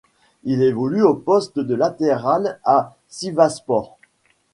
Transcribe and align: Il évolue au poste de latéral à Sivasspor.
Il 0.45 0.63
évolue 0.63 1.03
au 1.03 1.13
poste 1.13 1.59
de 1.59 1.75
latéral 1.75 2.59
à 2.63 2.95
Sivasspor. 3.07 3.99